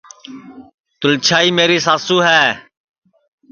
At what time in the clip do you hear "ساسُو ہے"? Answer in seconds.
1.85-2.43